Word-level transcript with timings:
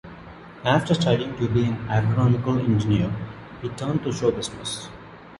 After 0.65 0.95
studying 0.95 1.37
to 1.37 1.47
be 1.47 1.63
an 1.65 1.77
agronomical 1.87 2.57
engineer, 2.59 3.15
he 3.61 3.69
turned 3.69 4.01
to 4.03 4.11
show 4.11 4.31
business. 4.31 4.89